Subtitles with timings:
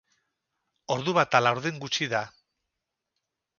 [0.95, 2.25] Ordu bata laurden gutxi da